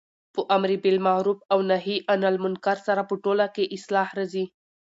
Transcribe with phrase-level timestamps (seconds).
[0.33, 4.45] په امرباالمعرف او نهي عن المنکر سره په ټوله کي اصلاح راځي